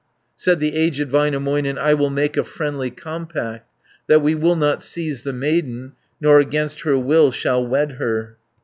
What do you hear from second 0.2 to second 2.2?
Said the aged Väinämöinen, "I will